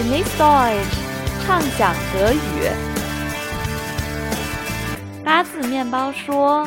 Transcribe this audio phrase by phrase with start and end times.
[0.00, 0.96] Genieß Deutsch，
[1.44, 2.38] 畅想德语。
[5.22, 6.64] 八字面包说：“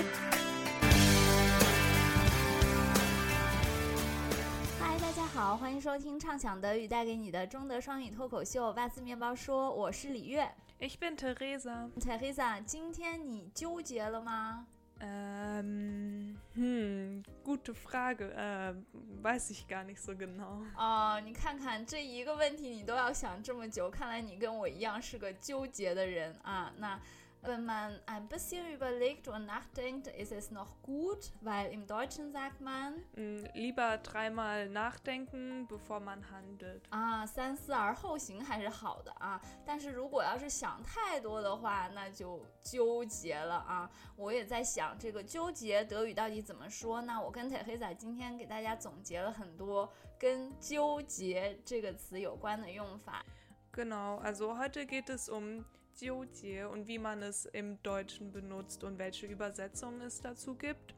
[4.79, 10.47] 嗨，大家好，欢迎收听畅想德语带给你的中德双语脱口秀《八字面包说》，我是李月。
[10.79, 11.89] Ich bin Theresa.
[11.99, 14.67] Teresa，今天你纠结了吗
[15.01, 17.23] ？Ähm, hm,
[17.53, 18.33] gute Frage.
[18.33, 18.73] Äh,
[19.21, 20.65] weiß ich gar nicht so genau.
[20.75, 26.73] 哦、你看看这一个问题你都要想这么久，看来你跟我一样是个纠结的人啊。
[26.77, 26.99] 那
[27.42, 32.60] wenn man ein bisschen überlegt und nachdenkt, ist es noch gut, weil im Deutschen sagt
[32.60, 36.82] man Hm, lieber dreimal nachdenken, bevor man handelt.
[36.90, 39.40] 啊，三思而后行还是好的啊。
[39.64, 43.88] 但是如果要是想太多的话，那就纠结了啊。
[44.16, 47.00] 我也在想这个纠结德语到底怎么说。
[47.02, 53.24] 那我跟铁黑仔今天给大家总结了很多跟纠结这个词有关的用法。
[53.72, 55.64] Genau, also heute geht es um
[56.00, 60.94] Jiujie und wie man es im Deutschen benutzt und welche Übersetzungen es dazu gibt.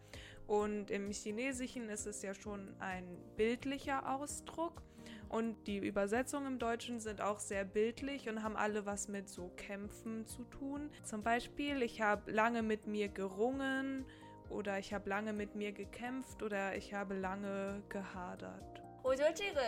[0.47, 3.05] Und im Chinesischen ist es ja schon ein
[3.37, 4.83] bildlicher Ausdruck.
[5.29, 9.49] Und die Übersetzungen im Deutschen sind auch sehr bildlich und haben alle was mit so
[9.57, 10.91] Kämpfen zu tun.
[11.05, 14.05] Zum Beispiel, ich habe lange mit mir gerungen
[14.49, 18.83] oder ich habe lange mit mir gekämpft oder ich habe lange gehadert.
[19.03, 19.61] 我觉得这个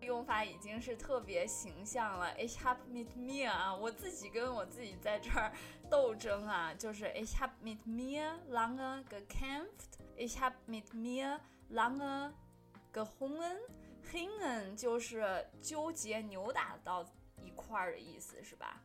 [0.00, 2.34] 用法已经是特别形象了。
[2.36, 5.52] Ich habe mit mir 啊，我自己跟我自己在这儿
[5.90, 9.98] 斗争啊，就是 Ich habe mit mir lange gekämpft。
[10.16, 12.32] Ich habe mit mir lange
[12.92, 13.58] gehungen。
[14.10, 17.04] hingen 就是纠结、扭打到
[17.44, 18.82] 一块儿的意思，是吧？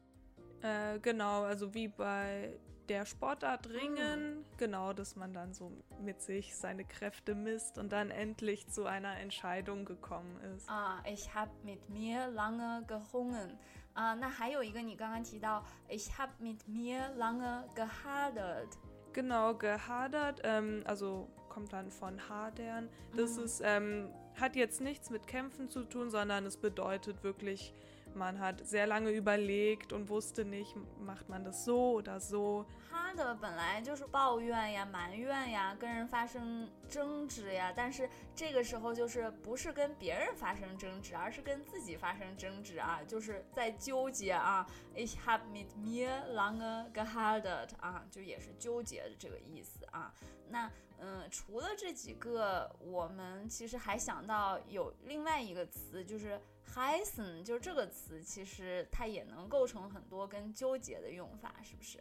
[0.64, 5.70] Äh, genau, also wie bei der Sportart Ringen, genau, dass man dann so
[6.02, 10.68] mit sich seine Kräfte misst und dann endlich zu einer Entscheidung gekommen ist.
[10.68, 13.56] 啊，Ich habe mit mir lange gehungen。
[13.94, 18.76] 啊，那还有一个你刚刚提到，Ich habe mit mir lange gehadert。
[19.12, 22.88] Genau, gehadert, ähm, also kommt dann von hadern.
[23.16, 24.08] Das ist, ähm,
[24.40, 27.74] hat jetzt nichts mit Kämpfen zu tun, sondern es bedeutet wirklich,
[28.14, 32.66] man hat sehr lange überlegt und wusste nicht, macht man das so oder so.
[32.90, 44.66] 他的本来就是抱怨呀、埋怨呀，跟人发生争执呀，但是这个时候就是不是跟别人发生争执，而是跟自己发生争执啊，就是在纠结啊。
[44.94, 50.12] Ich habe mit mir lange gehadert 啊，就也是纠结的这个意思啊。
[50.48, 56.40] 那嗯，除了这几个，我们其实还想到有另外一个词，就是
[56.74, 61.98] heißen，就是这个词，其实它也能构成很多跟纠结的用法，是不是？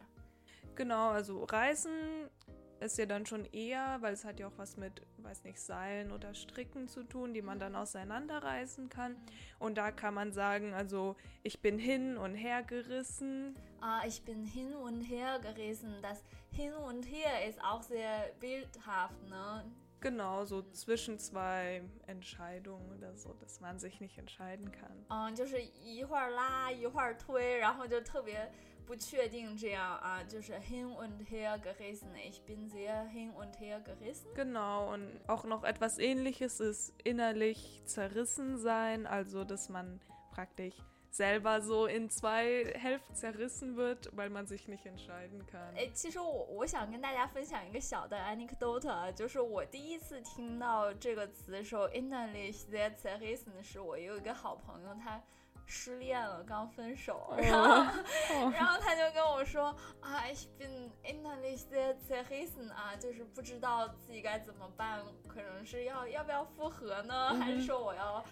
[0.75, 2.29] Genau, also Reißen
[2.79, 6.13] ist ja dann schon eher, weil es hat ja auch was mit, weiß nicht, Seilen
[6.13, 9.17] oder Stricken zu tun, die man dann auseinanderreißen kann.
[9.57, 13.55] Und da kann man sagen, also ich bin hin und her gerissen.
[13.81, 16.01] 啊、ich bin hin und her gerissen.
[16.01, 19.65] Das hin und her ist auch sehr bildhaft, ne?
[20.03, 25.05] Genau, so zwischen zwei Entscheidungen oder so, dass man sich nicht entscheiden kann.
[25.09, 28.49] 嗯，就是一会儿拉一会儿推，然后就特别
[28.85, 32.15] 不确定这样啊，就是 hin und her gerissen.
[32.15, 34.33] Ich bin sehr hin und her gerissen.
[34.35, 39.99] Genau, und auch noch etwas ähnliches ist innerlich zerrissen sein, also dass man
[40.33, 40.75] praktisch
[41.11, 45.75] selber so in zwei Hälften zerrissen wird, weil man sich nicht entscheiden kann.
[45.75, 55.21] 哎，其实我我想跟大家分享一个小的 anecdote，啊就是我第一次听到这个词的时候，innerlich sehr zerrissen，是我有一个好朋友他。
[55.71, 59.65] 失恋了，刚分手，然后，然后他就跟我说
[60.01, 68.25] 啊，ich bin innerlich sehr zerrissen 啊，就是不知道自己该怎么办，可能是要要不要复合呢，还是说我要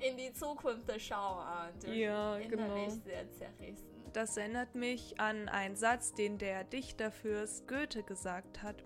[0.00, 1.44] in die Zukunft schauen
[1.80, 2.88] durch ja, genau.
[2.88, 3.86] sehr zerrissen.
[4.12, 8.82] Das erinnert mich an einen Satz, den der Dichterfürst Goethe gesagt hat.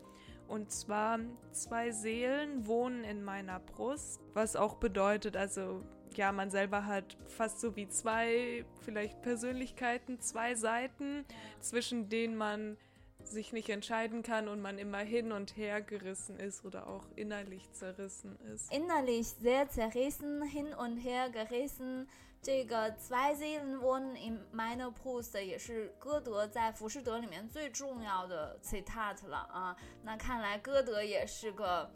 [0.48, 1.19] Und zwar,
[1.53, 5.82] zwei Seelen wohnen in meiner Brust, was auch bedeutet, also
[6.16, 11.60] ja, man selber hat fast so wie zwei, vielleicht Persönlichkeiten, zwei Seiten, ja.
[11.60, 12.77] zwischen denen man
[13.23, 17.72] sich nicht entscheiden kann und man immer hin und her gerissen ist oder auch innerlich
[17.72, 18.72] zerrissen ist.
[18.72, 22.08] innerlich sehr zerrissen, hin und her gerissen。
[22.41, 29.76] 这个 zwei Seelen wohnen in meiner Brust 也是歌德在《浮士德》里面最重要的 citat 了啊。
[30.03, 31.91] 那看来歌德也是个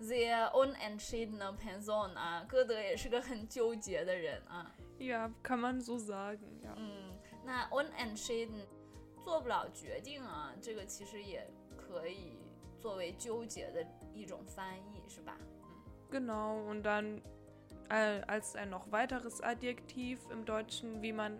[0.00, 4.72] sehr unentschiedene Person 啊，歌德也是个很纠结的人啊。
[5.00, 6.72] Ja, kann man so sagen, ja.
[6.76, 7.12] 嗯，
[7.44, 8.66] 那 unentschieden
[9.22, 12.38] 做不了决定啊，这个其实也可以
[12.80, 15.36] 作为纠结的一种翻译，是吧？
[16.10, 17.20] Genau, und dann
[17.90, 21.38] äh, als ein noch weiteres Adjektiv im Deutschen, wie man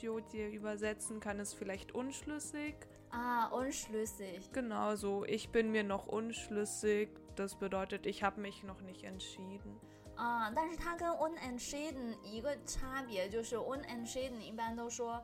[0.00, 2.74] Jodje übersetzen kann, ist vielleicht unschlüssig.
[3.10, 4.50] Ah, unschlüssig.
[4.52, 5.24] Genau so.
[5.26, 7.10] Ich bin mir noch unschlüssig.
[7.36, 9.78] Das bedeutet, ich habe mich noch nicht entschieden.
[10.16, 15.22] 啊，但是它跟 unentschieden 一个差别就是 unentschieden 一般都说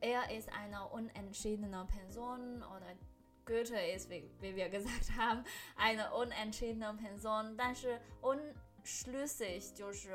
[0.00, 2.86] er ist eine unentschiedene Person oder
[3.44, 5.44] Goethe ist, wie, wie wir gesagt haben,
[5.76, 8.38] eine unentschiedene Person, 但是 un
[8.82, 9.72] schlüssig,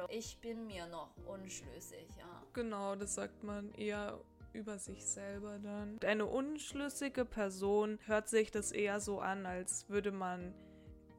[0.10, 2.44] ich bin mir noch unschlüssig, ja.
[2.54, 4.20] Genau, das sagt man eher
[4.54, 6.00] über sich selber dann.
[6.06, 10.54] Eine unschlüssige Person hört sich das eher so an, als würde man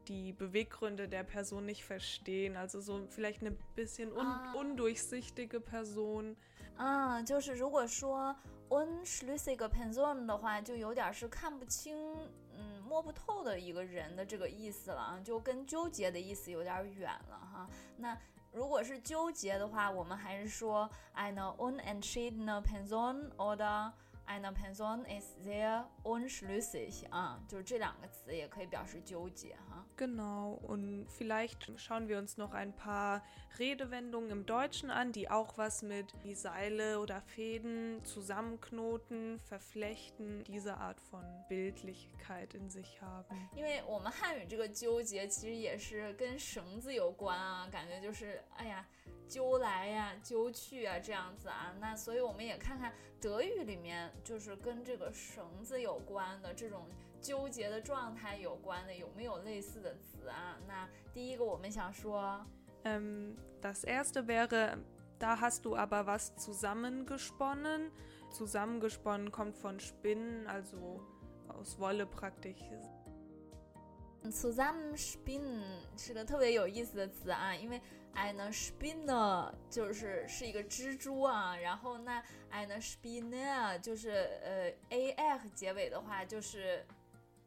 [0.07, 2.56] die Beweggründe der Person nicht verstehen.
[2.56, 4.53] Also so vielleicht eine bisschen un Ah.
[4.56, 6.35] undurchsichtige Person.
[6.77, 8.35] 啊，就是如果说
[8.69, 11.97] unschlüssige Person 的话，就有点是看不清，
[12.56, 17.69] 嗯，摸不透的一个人的这个意思了啊，就跟纠结的意思有点远了哈。
[17.97, 18.18] 那
[18.53, 23.91] 如果是纠结的话，我们还是说 eine unentschiedene Person oder
[24.27, 29.70] eine Person ist sehr unschlüssig 啊，就是这两个词也可以表示纠结哈。
[29.95, 30.59] Genau.
[30.68, 33.24] Und vielleicht schauen wir uns noch ein paar
[33.57, 40.77] Redewendungen im Deutschen an, die auch was mit die Seile oder Fäden zusammenknoten, verflechten, diese
[40.77, 43.50] Art von Bildlichkeit in sich haben.
[43.56, 48.88] 因为我们汉语这个纠结其实也是跟绳子有关啊，感觉就是哎呀
[49.27, 51.74] 揪来呀、揪去啊这样子啊。
[51.79, 56.88] 那所以我们也看看德语里面就是跟这个绳子有关的这种
[57.22, 60.58] 纠结的状态有关的有没有类似的词啊？
[60.66, 62.44] 那第一个我们想说
[62.84, 64.76] Ähm, das erste wäre,
[65.20, 67.92] da hast du aber was zusammengesponnen.
[68.32, 71.00] Zusammengesponnen kommt von Spinnen, also
[71.48, 72.60] aus Wolle praktisch.
[74.30, 75.62] zusammenspinnen
[75.96, 77.80] 是个特别有意思的词啊，因为
[78.14, 82.22] eine Spinne 就是是一个蜘蛛啊，然后那
[82.52, 84.10] eine Spinne 就是
[84.42, 86.84] 呃 a f 结尾的话就是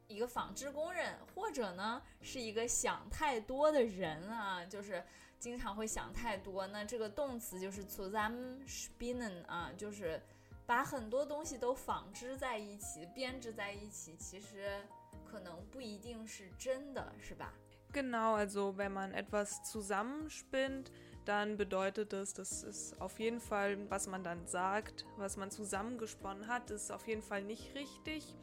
[0.08, 5.04] 一个纺织工人，或者呢是一个想太多的人啊，就是
[5.40, 6.68] 经常会想太多。
[6.68, 10.22] 那这个动词就是 zusammenspinnen 啊，就是
[10.66, 14.82] 把很多东西都纺织在一起、编织在一起，其实
[15.26, 17.54] 可能不一定是真的，是吧
[17.94, 20.92] ？Genau, also wenn man etwas zusammenspinnt,
[21.26, 26.48] dann bedeutet es, das ist auf jeden Fall, was man dann sagt, was man zusammengesponnen
[26.48, 28.36] hat, ist auf jeden Fall nicht richtig.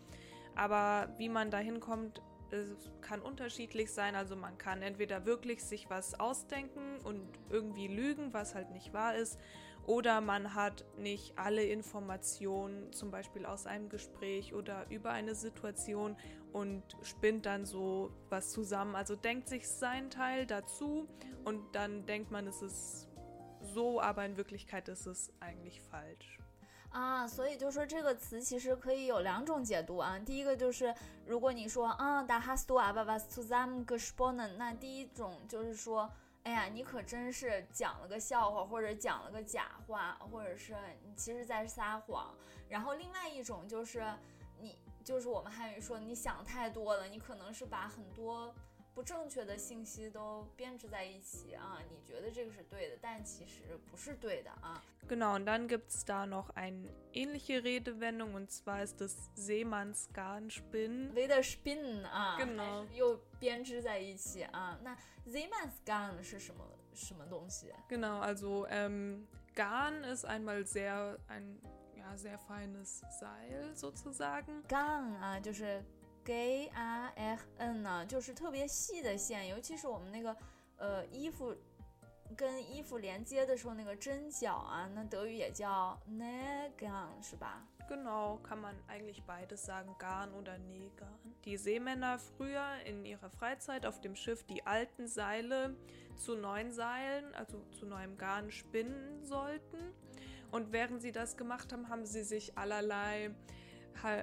[0.54, 2.20] Aber wie man dahin kommt,
[2.50, 4.14] es kann unterschiedlich sein.
[4.14, 9.14] Also man kann entweder wirklich sich was ausdenken und irgendwie lügen, was halt nicht wahr
[9.14, 9.38] ist,
[9.87, 16.16] oder man hat nicht alle Informationen, zum Beispiel aus einem Gespräch oder über eine Situation
[16.52, 18.94] und spinnt dann so was zusammen.
[18.94, 21.08] Also denkt sich sein Teil dazu
[21.44, 23.08] und dann denkt man, es ist
[23.60, 26.38] so, aber in Wirklichkeit ist es eigentlich falsch.
[26.93, 30.19] 啊，所以就说这个词其实可以有两种解读啊。
[30.19, 30.94] 第一个就是，
[31.27, 36.11] 如果你说啊，da hast du aber was zusammengesponnen，那第一种就是说，
[36.43, 42.35] 哎呀，你可真是讲了个笑话，或者讲了个假话，或者是你其实在撒谎。
[42.69, 44.05] 然后另外一种就是
[44.61, 48.55] 你，就是我们汉语说你想太多了，你可能是把很多。
[48.94, 54.83] 不正确的信息都编织在一起啊，你觉得这个是对的，但其实不是对的啊。
[55.09, 61.12] Genau, und dann gibt es da noch eine ähnliche Redewendung und zwar ist das Seemannsgarnspinnen.
[61.14, 62.38] 为的 spin 啊
[62.95, 64.78] 又编织在一起啊。
[64.83, 66.64] 那 Seemannsgarn 是什么
[66.95, 71.59] 什么东西？Genau, also ähm, Garn ist einmal sehr ein
[71.97, 74.62] ja, sehr feines Seil sozusagen.
[74.69, 75.83] Garn 啊，就是
[76.24, 80.36] g a r n 呢，就是特别细的线，尤其是我们那个
[80.77, 81.56] 呃衣服
[82.36, 87.65] 跟衣服连接的时候那个针脚啊，那德语也叫 Nähgarn 是吧？
[87.89, 91.34] Genau, kann man eigentlich beides sagen, Garn oder Nähgarn.
[91.46, 95.74] Die Seemänner früher in ihrer Freizeit auf dem Schiff die alten Seile
[96.17, 99.94] zu neuen Seilen, also zu neuem Garn spinnen sollten.
[100.51, 103.34] Und während sie das gemacht haben, haben sie sich allerlei ha-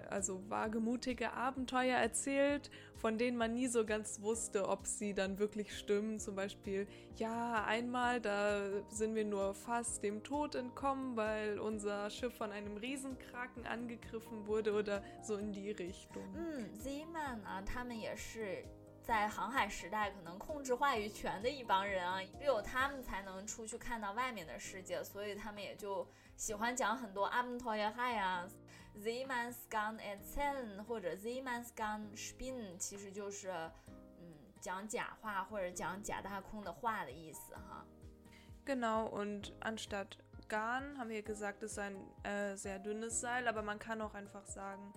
[0.08, 5.76] also wagemutige Abenteuer erzählt, von denen man nie so ganz wusste, ob sie dann wirklich
[5.76, 6.20] stimmen.
[6.20, 12.36] Zum Beispiel, ja, einmal, da sind wir nur fast dem Tod entkommen, weil unser Schiff
[12.36, 16.22] von einem Riesenkraken angegriffen wurde oder so in die Richtung.
[16.36, 18.64] 嗯，Seaman 啊，他们也是
[19.02, 27.76] 在航海时代可能控制话语权的一帮人啊，只有他们才能出去看到外面的世界，所以他们也就喜欢讲很多 Abenteuer
[28.12, 28.46] 呀。
[28.96, 33.50] Seemannsgarn erzählen 或者 Seemannsgarn spinnen，其实就是
[34.20, 37.84] 嗯讲假话或者讲假大空的话的意思哈。
[38.64, 40.18] Genau, und anstatt
[40.48, 44.46] Garn haben wir gesagt, ist ein äh, sehr dünnes Seil, aber man kann auch einfach
[44.46, 44.92] sagen,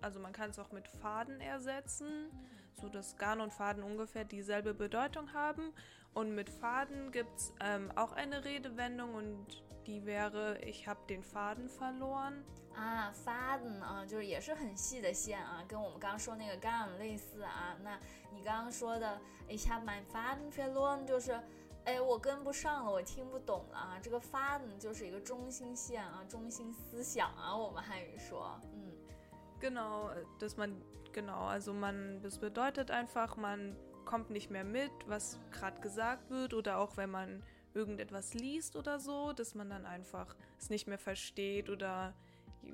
[0.00, 2.30] also man kann es auch mit Faden ersetzen,
[2.74, 5.72] so dass Garn und Faden ungefähr dieselbe Bedeutung haben.
[6.14, 11.22] Und mit Faden gibt es ähm, auch eine Redewendung und die wäre, ich habe den
[11.22, 12.44] Faden verloren.
[12.75, 17.77] 啊，发的啊，就是也是很细的线啊，跟我们刚刚说那个 gun 类似啊。
[17.83, 17.99] 那
[18.31, 21.39] 你刚刚说的 ich habe mein Faden verloren，就是，
[21.85, 23.99] 哎，我跟不上了，我听不懂了啊。
[24.01, 28.91] 这个 Faden 就是一个中心线啊，中心思想啊，我们汉语说，嗯。
[29.61, 30.81] Genau, dass man,
[31.13, 36.53] genau, also man, das bedeutet einfach, man kommt nicht mehr mit, was gerade gesagt wird
[36.53, 37.41] oder auch wenn man
[37.73, 42.13] irgendetwas liest oder so, dass man dann einfach es nicht mehr versteht oder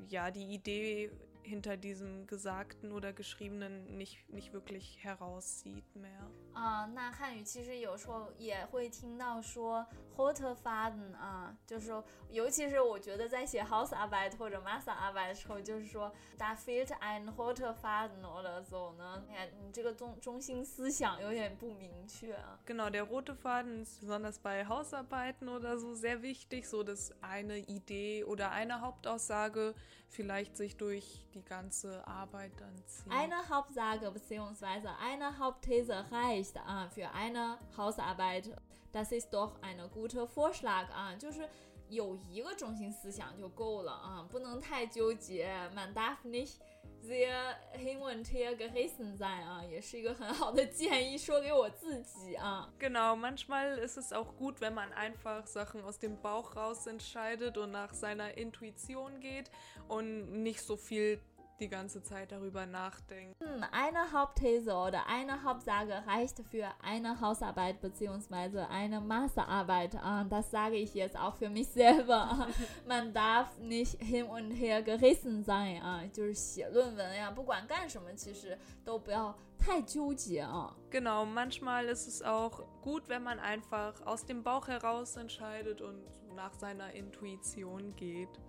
[0.07, 1.11] ja, die Idee
[1.43, 6.29] hinter diesem Gesagten oder Geschriebenen nicht, nicht wirklich heraussieht mehr.
[6.53, 9.85] 啊，那汉语其实有时候也会听到说
[10.17, 18.93] “hot faden” 啊，就是说，尤其是我觉得在写 house arbeit 或者 Masterarbeit 的时候，就是说 “da fehlt ein hot faden” oder so
[18.93, 19.23] 呢。
[19.27, 22.59] 你看，你这个中中心思想有点不明确啊。
[22.65, 28.23] Genau, der rote Faden ist besonders bei Hausarbeiten oder so sehr wichtig, so dass eine Idee
[28.23, 29.75] oder eine Hauptaussage
[30.09, 33.11] vielleicht sich durch die ganze Arbeit dann zieht.
[33.11, 34.87] Eine Hauptsage bzw.
[34.99, 41.48] eine Hauptthese reicht 啊，für eine Hausarbeit。Das ist doch ein guter Vorschlag 啊，就是
[41.88, 45.48] 有一个中心思想就够了啊，不能太纠结。
[45.74, 46.60] Man darf nicht
[47.02, 52.72] sehr hin und her gerissen sein 啊，也是一个很好的建议，说给我自己啊。
[52.78, 57.58] Genau, manchmal ist es auch gut, wenn man einfach Sachen aus dem Bauch raus entscheidet
[57.58, 59.50] und nach seiner Intuition geht
[59.88, 61.20] und nicht so viel
[61.60, 63.40] die ganze Zeit darüber nachdenkt.
[63.40, 68.62] Hm, eine Hauptthese oder eine Hauptsage reicht für eine Hausarbeit bzw.
[68.68, 69.94] eine Masterarbeit.
[69.94, 72.48] Ah, Das sage ich jetzt auch für mich selber.
[72.88, 80.74] Man darf nicht hin und her gerissen sein 啊，就是写论文呀，不管干什么，其实都不要太纠结啊。
[80.90, 86.04] Genau, manchmal ist es auch gut, wenn man einfach aus dem Bauch heraus entscheidet und
[86.34, 88.40] nach seiner Intuition geht.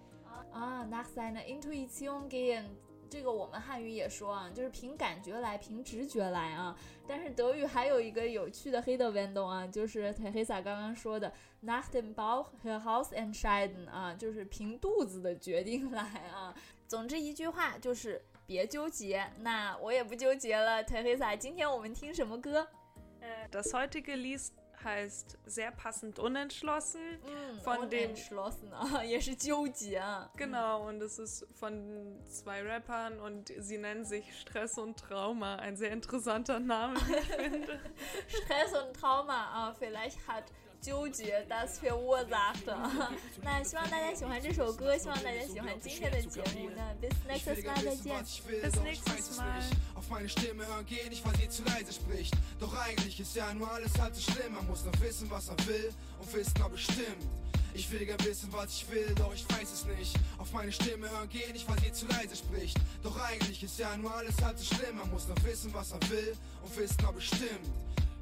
[0.51, 2.65] 啊，nach seiner Intuition gehen。
[3.10, 6.76] 这个我们汉语也说啊，就是凭感觉来，凭直觉来啊。
[7.08, 11.32] 但是德语还有一个有趣的黑的运动啊，就是 Teresa 刚刚说的
[11.64, 13.64] nach dem Bauch her h o u s e e n s c h e
[13.64, 16.02] i d e n 啊，就是凭肚子的决定来
[16.32, 16.54] 啊。
[16.86, 19.28] 总之一句话就是别纠结。
[19.40, 22.68] 那我也不纠结了，Teresa，今天我们听什么歌
[23.50, 24.46] ？Das heutige Lied
[24.83, 27.01] heißt sehr passend unentschlossen.
[27.25, 30.29] 嗯 Von den- entschlossen 啊，也是纠结啊。
[30.37, 35.55] Genau, und es ist von zwei Rappern und sie nennen sich Stress und Trauma.
[35.55, 37.79] Ein sehr interessanter Name, wie ich finde.
[38.27, 40.43] Stress und Trauma 啊，vielleicht hat
[40.81, 43.11] 纠结 das verursacht 啊。
[43.41, 46.69] 那希望大家喜欢这首歌，希望大家喜欢今天的节目。
[46.75, 48.23] 那 bis nächstes Mal 再见。
[48.61, 49.63] Bis nächstes Mal.
[49.95, 52.35] Auf meine Stimme hören gehen, nicht weil sie zu leise spricht.
[52.60, 54.52] Doch eigentlich ist ja nur alles halb so schlimm.
[54.54, 57.26] Man muss noch wissen, was man will und wissen, ob es stimmt.
[57.72, 60.14] Ich will gern wissen, was ich will, doch ich weiß es nicht.
[60.38, 62.76] Auf meine Stimme hören gehen, nicht weil sie zu leise spricht.
[63.02, 64.98] Doch eigentlich ist ja nur alles halb so schlimm.
[64.98, 67.66] Man muss noch wissen, was man will und wissen, ob es stimmt.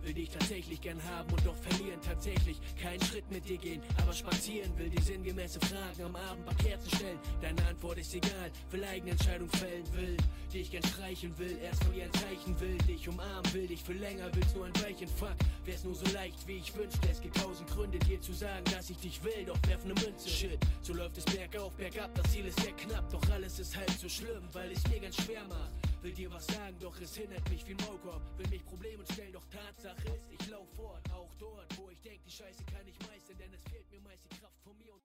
[0.08, 2.58] Will dich tatsächlich gern haben und doch verlieren tatsächlich.
[2.80, 6.88] Keinen Schritt mit dir gehen, aber spazieren will die sinngemäße Fragen am Abend bei Kerzen
[6.96, 7.18] stellen.
[7.42, 10.16] Deine Antwort ist egal, will eigene Entscheidung fällen will.
[10.50, 12.78] Dich gern streichen will, erst von dir ein Zeichen will.
[12.88, 15.08] Dich umarmen will, dich für länger willst nur ein Weilchen.
[15.08, 15.36] Fuck,
[15.66, 17.06] wär's nur so leicht, wie ich wünschte.
[17.10, 20.30] Es gibt tausend Gründe, dir zu sagen, dass ich dich will, doch werf ne Münze.
[20.30, 23.10] Shit, so läuft es bergauf, bergab, das Ziel ist sehr knapp.
[23.10, 25.87] Doch alles ist halb so schlimm, weil es mir ganz schwer macht.
[26.00, 28.22] Will dir was sagen, doch es hindert mich wie Maulkorb.
[28.38, 31.02] Will mich Probleme stellen, doch Tatsache ist, ich lauf fort.
[31.10, 34.24] Auch dort, wo ich denk, die Scheiße kann ich meistern, denn es fehlt mir meist
[34.24, 35.02] die Kraft von mir und